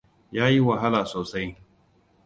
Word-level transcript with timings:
Ya 0.31 0.47
yi 0.49 0.59
wahala 0.59 1.05
sosai. 1.05 1.55